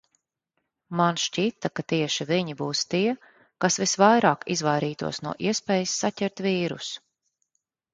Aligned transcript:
Man 1.01 1.19
šķita, 1.23 1.71
ka 1.81 1.85
tieši 1.93 2.27
viņi 2.31 2.57
būs 2.63 2.83
tie, 2.95 3.13
kas 3.67 3.79
visvairāk 3.85 4.51
izvairītos 4.57 5.25
no 5.29 5.39
iespējas 5.53 5.99
saķert 6.05 6.49
vīrusu. 6.51 7.09